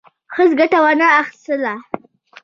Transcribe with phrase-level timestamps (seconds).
[0.35, 1.73] هیڅ ګټه وانه خیستله.